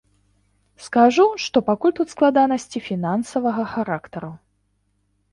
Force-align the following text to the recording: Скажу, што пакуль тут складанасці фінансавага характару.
Скажу, 0.83 1.25
што 1.43 1.57
пакуль 1.67 1.93
тут 1.99 2.07
складанасці 2.13 2.81
фінансавага 2.87 3.63
характару. 3.75 4.31